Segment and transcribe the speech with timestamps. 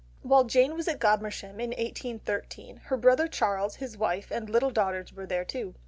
[0.23, 5.13] While Jane was at Godmersham in 1813, her brother Charles, his wife, and little daughters
[5.13, 5.75] were there too.